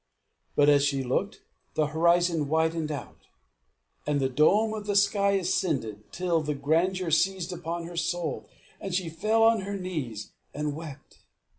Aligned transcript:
But 0.55 0.67
as 0.67 0.83
she 0.83 1.03
looked, 1.03 1.43
the 1.75 1.85
horizon 1.93 2.47
widened 2.47 2.91
out, 2.91 3.27
and 4.07 4.19
the 4.19 4.29
dome 4.29 4.73
of 4.73 4.87
the 4.87 4.95
sky 4.95 5.33
ascended, 5.33 6.11
till 6.11 6.41
the 6.41 6.55
grandeur 6.55 7.11
seized 7.11 7.53
upon 7.53 7.83
her 7.85 7.95
soul, 7.95 8.49
and 8.79 8.95
she 8.95 9.09
fell 9.09 9.43
on 9.43 9.61
her 9.61 9.77
knees 9.77 10.31
and 10.55 10.75
wept. 10.75 11.19